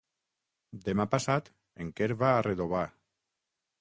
[0.87, 1.51] Demà passat
[1.85, 2.85] en Quer va a Redovà.